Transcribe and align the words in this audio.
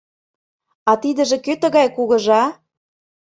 А 0.89 0.91
тидыже 1.01 1.37
кӧ 1.45 1.53
тыгай, 1.61 1.87
Кугыжа? 1.95 2.43